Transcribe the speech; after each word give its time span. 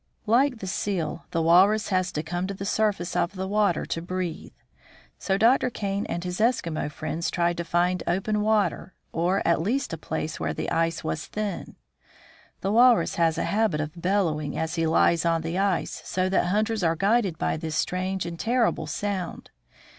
Like 0.25 0.57
the 0.57 0.65
seal, 0.65 1.27
the 1.29 1.43
walrus 1.43 1.89
has 1.89 2.11
to 2.13 2.23
come 2.23 2.47
to 2.47 2.55
the 2.55 2.65
surface 2.65 3.15
of 3.15 3.33
the 3.35 3.47
water 3.47 3.85
to 3.85 4.01
breathe. 4.01 4.51
So 5.19 5.37
Dr. 5.37 5.69
Kane 5.69 6.07
and 6.07 6.23
his 6.23 6.39
Eskimo 6.39 6.91
friends 6.91 7.29
tried 7.29 7.55
to 7.57 7.63
find 7.63 8.01
open 8.07 8.41
water, 8.41 8.95
or, 9.11 9.43
at 9.47 9.61
least, 9.61 9.93
a 9.93 9.99
place 9.99 10.39
where 10.39 10.55
the 10.55 10.71
ice 10.71 11.03
was 11.03 11.27
thin. 11.27 11.75
The 12.61 12.71
walrus 12.71 13.13
has 13.17 13.37
a 13.37 13.43
habit 13.43 13.79
of 13.79 13.91
bellowing 14.01 14.57
as 14.57 14.73
he 14.73 14.87
lies 14.87 15.23
on 15.23 15.41
the 15.43 15.59
ice, 15.59 16.01
so 16.03 16.29
that 16.29 16.47
hunters 16.47 16.81
are 16.81 16.95
guided 16.95 17.37
by 17.37 17.55
this 17.55 17.75
strange 17.75 18.25
and 18.25 18.39
terrible 18.39 18.87
sound. 18.87 19.51